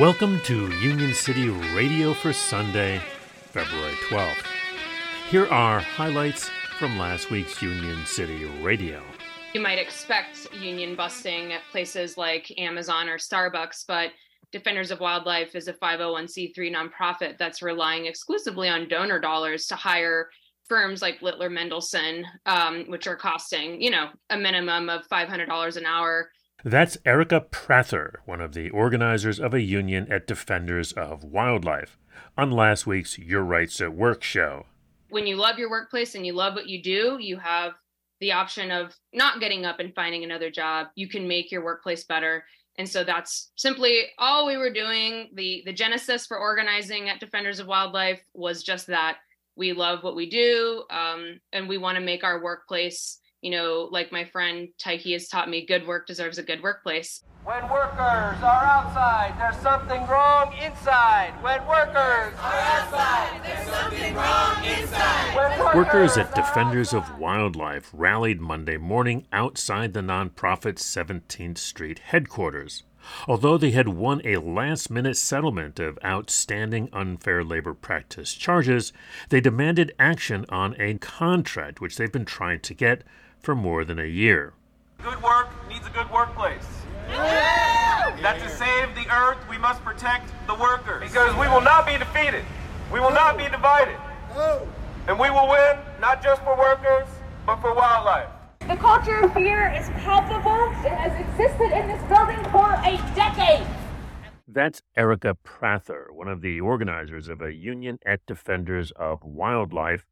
Welcome 0.00 0.40
to 0.40 0.72
Union 0.80 1.14
City 1.14 1.50
Radio 1.50 2.14
for 2.14 2.32
Sunday, 2.32 3.00
February 3.52 3.94
12th. 4.08 4.44
Here 5.30 5.46
are 5.46 5.78
highlights 5.78 6.50
from 6.80 6.98
last 6.98 7.30
week's 7.30 7.62
Union 7.62 8.04
City 8.04 8.44
Radio. 8.60 9.00
You 9.52 9.60
might 9.60 9.78
expect 9.78 10.52
union 10.52 10.96
busting 10.96 11.52
at 11.52 11.60
places 11.70 12.18
like 12.18 12.52
Amazon 12.58 13.08
or 13.08 13.18
Starbucks, 13.18 13.84
but 13.86 14.10
Defenders 14.50 14.90
of 14.90 14.98
Wildlife 14.98 15.54
is 15.54 15.68
a 15.68 15.74
501c3 15.74 16.56
nonprofit 16.74 17.38
that's 17.38 17.62
relying 17.62 18.06
exclusively 18.06 18.68
on 18.68 18.88
donor 18.88 19.20
dollars 19.20 19.68
to 19.68 19.76
hire 19.76 20.28
firms 20.68 21.02
like 21.02 21.22
Littler 21.22 21.50
Mendelson, 21.50 22.24
um, 22.46 22.86
which 22.88 23.06
are 23.06 23.14
costing, 23.14 23.80
you 23.80 23.90
know, 23.90 24.08
a 24.30 24.36
minimum 24.36 24.88
of 24.88 25.06
$500 25.06 25.76
an 25.76 25.86
hour 25.86 26.30
that's 26.64 26.96
Erica 27.04 27.42
Prather, 27.42 28.20
one 28.24 28.40
of 28.40 28.54
the 28.54 28.70
organizers 28.70 29.38
of 29.38 29.52
a 29.52 29.60
union 29.60 30.10
at 30.10 30.26
Defenders 30.26 30.92
of 30.92 31.22
Wildlife, 31.22 31.98
on 32.38 32.50
last 32.50 32.86
week's 32.86 33.18
Your 33.18 33.42
Rights 33.42 33.80
at 33.82 33.94
Work 33.94 34.22
show. 34.22 34.64
When 35.10 35.26
you 35.26 35.36
love 35.36 35.58
your 35.58 35.70
workplace 35.70 36.14
and 36.14 36.26
you 36.26 36.32
love 36.32 36.54
what 36.54 36.66
you 36.66 36.82
do, 36.82 37.18
you 37.20 37.36
have 37.36 37.74
the 38.20 38.32
option 38.32 38.70
of 38.70 38.96
not 39.12 39.40
getting 39.40 39.66
up 39.66 39.78
and 39.78 39.94
finding 39.94 40.24
another 40.24 40.50
job. 40.50 40.86
You 40.94 41.06
can 41.08 41.28
make 41.28 41.52
your 41.52 41.62
workplace 41.62 42.04
better. 42.04 42.44
And 42.78 42.88
so 42.88 43.04
that's 43.04 43.52
simply 43.56 44.04
all 44.18 44.46
we 44.46 44.56
were 44.56 44.72
doing. 44.72 45.30
The 45.34 45.62
the 45.66 45.72
genesis 45.72 46.26
for 46.26 46.38
organizing 46.38 47.08
at 47.08 47.20
Defenders 47.20 47.60
of 47.60 47.66
Wildlife 47.66 48.20
was 48.32 48.62
just 48.62 48.86
that. 48.88 49.18
We 49.56 49.72
love 49.72 50.02
what 50.02 50.16
we 50.16 50.28
do, 50.28 50.82
um, 50.90 51.40
and 51.52 51.68
we 51.68 51.78
want 51.78 51.96
to 51.96 52.04
make 52.04 52.24
our 52.24 52.42
workplace 52.42 53.20
you 53.44 53.50
know, 53.50 53.90
like 53.92 54.10
my 54.10 54.24
friend 54.24 54.68
Taiki 54.82 55.12
has 55.12 55.28
taught 55.28 55.50
me, 55.50 55.66
good 55.66 55.86
work 55.86 56.06
deserves 56.06 56.38
a 56.38 56.42
good 56.42 56.62
workplace. 56.62 57.22
When 57.44 57.62
workers 57.64 58.00
are 58.00 58.64
outside, 58.64 59.34
there's 59.38 59.62
something 59.62 60.06
wrong 60.06 60.54
inside. 60.54 61.34
When 61.42 61.60
workers 61.66 61.94
are 61.94 62.32
outside, 62.38 63.42
there's 63.44 63.68
something 63.68 64.14
wrong 64.14 64.64
inside. 64.64 65.36
Workers, 65.36 65.74
workers 65.74 66.16
at 66.16 66.34
Defenders 66.34 66.94
of 66.94 67.18
Wildlife 67.18 67.90
rallied 67.92 68.40
Monday 68.40 68.78
morning 68.78 69.26
outside 69.30 69.92
the 69.92 70.00
nonprofit's 70.00 70.82
17th 70.82 71.58
Street 71.58 71.98
headquarters. 71.98 72.84
Although 73.28 73.58
they 73.58 73.72
had 73.72 73.88
won 73.88 74.22
a 74.24 74.38
last 74.38 74.90
minute 74.90 75.18
settlement 75.18 75.78
of 75.78 75.98
outstanding 76.02 76.88
unfair 76.94 77.44
labor 77.44 77.74
practice 77.74 78.32
charges, 78.32 78.94
they 79.28 79.42
demanded 79.42 79.94
action 79.98 80.46
on 80.48 80.74
a 80.80 80.94
contract 80.94 81.82
which 81.82 81.98
they've 81.98 82.10
been 82.10 82.24
trying 82.24 82.60
to 82.60 82.72
get 82.72 83.04
for 83.44 83.54
more 83.54 83.84
than 83.84 83.98
a 83.98 84.06
year. 84.06 84.54
Good 85.02 85.22
work 85.22 85.48
needs 85.68 85.86
a 85.86 85.90
good 85.90 86.10
workplace. 86.10 86.66
Yeah! 87.08 88.16
That 88.22 88.40
to 88.40 88.48
save 88.48 88.94
the 88.94 89.06
earth, 89.14 89.38
we 89.50 89.58
must 89.58 89.82
protect 89.84 90.32
the 90.46 90.54
workers. 90.54 91.02
Because 91.02 91.34
we 91.36 91.46
will 91.48 91.60
not 91.60 91.86
be 91.86 91.98
defeated. 91.98 92.44
We 92.90 93.00
will 93.00 93.10
not 93.10 93.36
be 93.36 93.44
divided. 93.44 93.98
And 95.06 95.18
we 95.18 95.28
will 95.28 95.48
win, 95.48 95.78
not 96.00 96.22
just 96.22 96.42
for 96.42 96.56
workers, 96.56 97.06
but 97.44 97.60
for 97.60 97.74
wildlife. 97.74 98.30
The 98.60 98.76
culture 98.76 99.20
of 99.20 99.34
fear 99.34 99.70
is 99.72 99.90
palpable. 99.90 100.70
It 100.86 100.96
has 100.96 101.12
existed 101.20 101.76
in 101.78 101.86
this 101.86 102.02
building 102.08 102.42
for 102.50 102.72
a 102.82 102.96
decade. 103.14 103.66
That's 104.48 104.80
Erica 104.96 105.34
Prather, 105.42 106.08
one 106.10 106.28
of 106.28 106.40
the 106.40 106.60
organizers 106.60 107.28
of 107.28 107.42
a 107.42 107.52
union 107.52 107.98
at 108.06 108.24
Defenders 108.24 108.90
of 108.92 109.22
Wildlife 109.22 110.06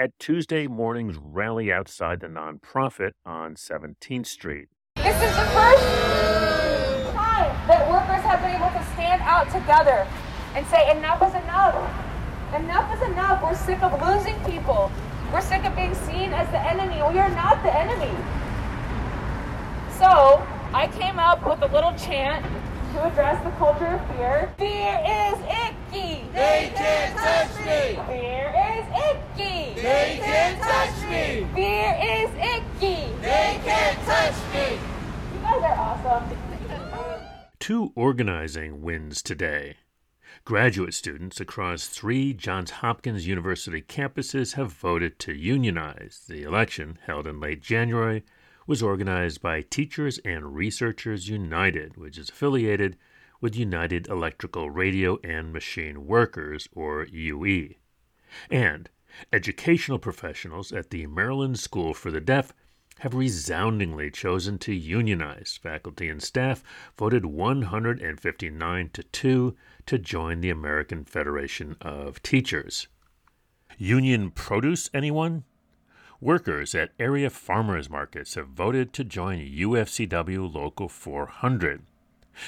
at 0.00 0.16
Tuesday 0.20 0.68
morning's 0.68 1.16
rally 1.16 1.72
outside 1.72 2.20
the 2.20 2.28
nonprofit 2.28 3.10
on 3.26 3.56
17th 3.56 4.26
Street. 4.26 4.68
This 4.94 5.16
is 5.16 5.34
the 5.34 5.48
first 5.50 5.82
time 7.14 7.50
that 7.66 7.84
workers 7.90 8.22
have 8.22 8.40
been 8.40 8.54
able 8.54 8.70
to 8.70 8.84
stand 8.94 9.20
out 9.22 9.50
together 9.50 10.06
and 10.54 10.64
say, 10.68 10.96
enough 10.96 11.20
is 11.22 11.34
enough. 11.42 11.74
Enough 12.54 12.94
is 12.94 13.10
enough. 13.10 13.42
We're 13.42 13.56
sick 13.56 13.82
of 13.82 14.00
losing 14.00 14.38
people. 14.44 14.92
We're 15.32 15.40
sick 15.40 15.64
of 15.64 15.74
being 15.74 15.94
seen 15.94 16.32
as 16.32 16.48
the 16.50 16.60
enemy. 16.60 17.02
We 17.12 17.18
are 17.18 17.30
not 17.30 17.60
the 17.64 17.74
enemy. 17.76 18.14
So 19.98 20.46
I 20.72 20.88
came 20.96 21.18
up 21.18 21.44
with 21.44 21.60
a 21.68 21.74
little 21.74 21.92
chant 21.94 22.46
to 22.94 23.04
address 23.04 23.42
the 23.42 23.50
culture 23.58 23.86
of 23.86 24.16
fear. 24.16 24.54
Fear 24.58 25.02
is 25.04 25.38
icky. 25.66 26.24
They 26.32 26.72
can't 26.74 27.18
touch 27.18 27.58
me. 27.66 27.98
Fear 28.06 28.67
is 28.78 28.86
icky. 29.10 29.80
They 29.80 30.20
can't 30.22 30.60
touch 30.60 31.10
me. 31.10 31.46
Fear 31.54 31.98
is 32.00 32.30
icky. 32.36 33.12
They 33.20 33.60
can't 33.64 33.98
touch 34.04 34.34
me. 34.54 34.78
You 35.34 35.40
guys 35.42 35.62
are 35.62 35.78
awesome. 35.78 36.38
Two 37.58 37.92
organizing 37.96 38.82
wins 38.82 39.20
today. 39.20 39.76
Graduate 40.44 40.94
students 40.94 41.40
across 41.40 41.88
three 41.88 42.32
Johns 42.32 42.70
Hopkins 42.70 43.26
University 43.26 43.82
campuses 43.82 44.54
have 44.54 44.72
voted 44.72 45.18
to 45.20 45.34
unionize. 45.34 46.22
The 46.28 46.44
election, 46.44 46.98
held 47.04 47.26
in 47.26 47.40
late 47.40 47.60
January, 47.60 48.24
was 48.66 48.82
organized 48.82 49.42
by 49.42 49.62
Teachers 49.62 50.18
and 50.24 50.54
Researchers 50.54 51.28
United, 51.28 51.96
which 51.96 52.16
is 52.16 52.30
affiliated 52.30 52.96
with 53.40 53.56
United 53.56 54.06
Electrical 54.06 54.70
Radio 54.70 55.18
and 55.24 55.52
Machine 55.52 56.06
Workers, 56.06 56.68
or 56.72 57.06
UE. 57.10 57.74
And 58.50 58.88
educational 59.32 59.98
professionals 59.98 60.72
at 60.72 60.90
the 60.90 61.06
Maryland 61.06 61.58
School 61.58 61.94
for 61.94 62.10
the 62.10 62.20
Deaf 62.20 62.52
have 63.00 63.14
resoundingly 63.14 64.10
chosen 64.10 64.58
to 64.58 64.74
unionize. 64.74 65.58
Faculty 65.62 66.08
and 66.08 66.22
staff 66.22 66.62
voted 66.96 67.24
159 67.24 68.90
to 68.90 69.02
2 69.02 69.56
to 69.86 69.98
join 69.98 70.40
the 70.40 70.50
American 70.50 71.04
Federation 71.04 71.76
of 71.80 72.22
Teachers. 72.22 72.88
Union 73.76 74.30
produce, 74.30 74.90
anyone? 74.92 75.44
Workers 76.20 76.74
at 76.74 76.90
area 76.98 77.30
farmers 77.30 77.88
markets 77.88 78.34
have 78.34 78.48
voted 78.48 78.92
to 78.94 79.04
join 79.04 79.38
UFCW 79.38 80.52
Local 80.52 80.88
400. 80.88 81.82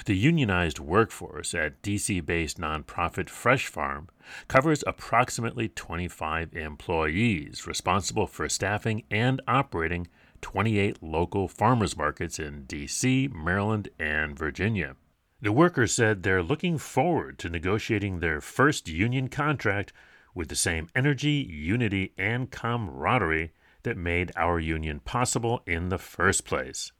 The 0.05 0.17
unionized 0.17 0.79
workforce 0.79 1.55
at 1.55 1.83
DC 1.83 2.25
based 2.25 2.59
nonprofit 2.59 3.29
Fresh 3.29 3.67
Farm 3.67 4.09
covers 4.49 4.85
approximately 4.87 5.69
25 5.69 6.55
employees 6.55 7.67
responsible 7.67 8.27
for 8.27 8.49
staffing 8.49 9.05
and 9.11 9.41
operating 9.49 10.09
28 10.41 11.03
local 11.03 11.49
farmers 11.49 11.97
markets 11.97 12.39
in 12.39 12.65
DC, 12.65 13.33
Maryland, 13.33 13.89
and 13.99 14.39
Virginia. 14.39 14.97
The 15.43 15.53
workers 15.53 15.93
said 15.93 16.23
they're 16.23 16.43
looking 16.43 16.79
forward 16.79 17.39
to 17.39 17.49
negotiating 17.49 18.21
their 18.21 18.41
first 18.41 18.89
union 18.89 19.29
contract 19.29 19.93
with 20.35 20.49
the 20.49 20.57
same 20.57 20.89
energy, 20.95 21.47
unity, 21.51 22.13
and 22.19 22.51
camaraderie 22.51 23.53
that 23.83 23.97
made 23.97 24.33
our 24.37 24.61
union 24.61 25.01
possible 25.01 25.63
in 25.67 25.89
the 25.89 25.99
first 25.99 26.45
place. 26.45 26.93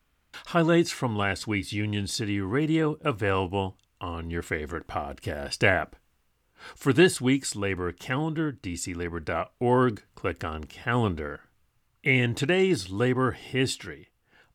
Highlights 0.47 0.91
from 0.91 1.17
last 1.17 1.47
week's 1.47 1.73
Union 1.73 2.07
City 2.07 2.41
Radio 2.41 2.97
available 3.03 3.77
on 4.01 4.31
your 4.31 4.43
favorite 4.43 4.87
podcast 4.87 5.63
app. 5.63 5.97
For 6.75 6.93
this 6.93 7.21
week's 7.21 7.57
labor 7.57 7.91
calendar, 7.93 8.53
dclabor.org, 8.53 10.03
click 10.15 10.45
on 10.45 10.65
calendar. 10.65 11.41
In 12.03 12.35
today's 12.35 12.91
labor 12.91 13.33
history, 13.33 14.09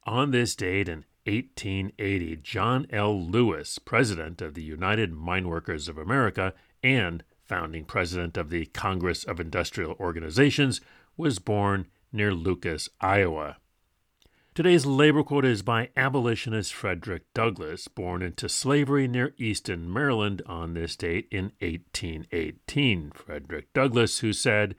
on 0.03 0.31
this 0.31 0.55
date 0.55 0.87
in 0.87 1.05
1880, 1.25 2.37
John 2.37 2.85
L. 2.91 3.19
Lewis, 3.19 3.79
president 3.79 4.41
of 4.41 4.53
the 4.53 4.63
United 4.63 5.13
Mine 5.13 5.47
Workers 5.47 5.87
of 5.87 5.97
America 5.97 6.53
and 6.83 7.23
founding 7.43 7.85
president 7.85 8.37
of 8.37 8.49
the 8.49 8.65
Congress 8.67 9.23
of 9.23 9.39
Industrial 9.39 9.95
Organizations, 9.99 10.81
was 11.17 11.39
born 11.39 11.87
near 12.11 12.33
Lucas, 12.33 12.89
Iowa. 13.01 13.57
Today's 14.55 14.85
labor 14.85 15.21
quote 15.21 15.43
is 15.43 15.63
by 15.63 15.89
abolitionist 15.97 16.73
Frederick 16.73 17.23
Douglass, 17.33 17.89
born 17.89 18.21
into 18.21 18.47
slavery 18.47 19.05
near 19.05 19.33
Easton, 19.37 19.91
Maryland 19.91 20.41
on 20.45 20.75
this 20.75 20.95
date 20.95 21.27
in 21.29 21.51
1818. 21.59 23.11
Frederick 23.13 23.73
Douglass, 23.73 24.19
who 24.19 24.31
said, 24.31 24.75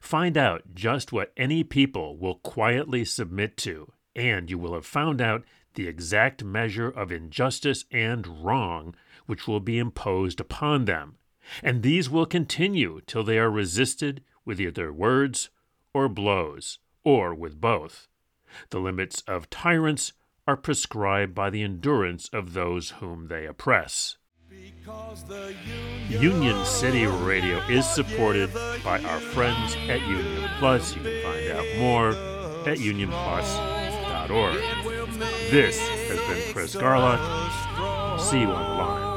Find 0.00 0.36
out 0.36 0.76
just 0.76 1.10
what 1.10 1.32
any 1.36 1.64
people 1.64 2.16
will 2.16 2.36
quietly 2.36 3.04
submit 3.04 3.56
to, 3.56 3.90
and 4.14 4.48
you 4.48 4.58
will 4.58 4.74
have 4.74 4.86
found 4.86 5.20
out 5.20 5.42
the 5.74 5.88
exact 5.88 6.44
measure 6.44 6.88
of 6.88 7.10
injustice 7.10 7.84
and 7.90 8.44
wrong 8.44 8.94
which 9.26 9.48
will 9.48 9.58
be 9.58 9.76
imposed 9.76 10.38
upon 10.38 10.84
them. 10.84 11.16
And 11.64 11.82
these 11.82 12.08
will 12.08 12.26
continue 12.26 13.00
till 13.08 13.24
they 13.24 13.38
are 13.40 13.50
resisted 13.50 14.22
with 14.44 14.60
either 14.60 14.92
words 14.92 15.50
or 15.92 16.08
blows, 16.08 16.78
or 17.02 17.34
with 17.34 17.60
both. 17.60 18.06
The 18.70 18.80
limits 18.80 19.22
of 19.26 19.50
tyrants 19.50 20.12
are 20.46 20.56
prescribed 20.56 21.34
by 21.34 21.50
the 21.50 21.62
endurance 21.62 22.28
of 22.32 22.52
those 22.52 22.90
whom 23.00 23.28
they 23.28 23.46
oppress. 23.46 24.16
Union, 26.08 26.22
Union 26.22 26.64
City 26.64 27.06
Radio 27.06 27.58
is 27.68 27.86
supported 27.86 28.52
by 28.84 29.02
our 29.02 29.20
friends 29.20 29.76
at 29.88 30.00
Union 30.06 30.48
Plus. 30.58 30.94
You 30.94 31.02
can 31.02 31.22
find 31.22 31.50
out 31.52 31.78
more 31.78 32.10
at 32.68 32.78
unionplus.org. 32.78 34.54
This 35.50 35.78
has 35.78 36.18
been 36.20 36.52
Chris 36.52 36.74
Garlock. 36.76 38.20
See 38.20 38.40
you 38.40 38.48
on 38.48 38.62
the 38.62 38.82
line. 38.82 39.15